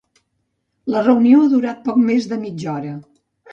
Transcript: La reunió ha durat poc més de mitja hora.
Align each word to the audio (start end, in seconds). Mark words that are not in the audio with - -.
La 0.95 1.03
reunió 1.09 1.43
ha 1.43 1.51
durat 1.53 1.85
poc 1.91 2.01
més 2.09 2.31
de 2.35 2.43
mitja 2.49 2.75
hora. 2.75 2.99